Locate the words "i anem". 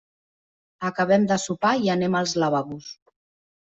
1.87-2.21